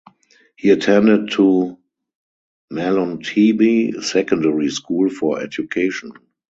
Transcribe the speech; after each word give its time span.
He 0.55 0.71
attended 0.71 1.29
to 1.33 1.77
Mahlontebe 2.73 4.01
Secondary 4.03 4.71
School 4.71 5.11
for 5.11 5.39
education. 5.39 6.13